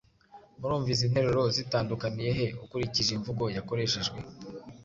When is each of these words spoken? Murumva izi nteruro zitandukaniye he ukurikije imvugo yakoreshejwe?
Murumva 0.59 0.89
izi 0.93 1.05
nteruro 1.11 1.43
zitandukaniye 1.55 2.31
he 2.37 2.45
ukurikije 2.63 3.11
imvugo 3.17 3.43
yakoreshejwe? 3.57 4.17